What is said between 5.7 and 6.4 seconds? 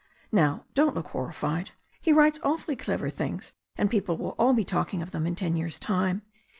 time.